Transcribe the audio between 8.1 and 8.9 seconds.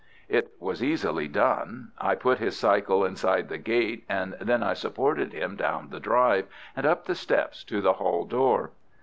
door.